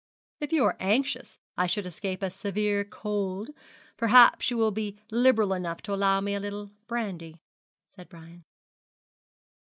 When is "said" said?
7.85-8.09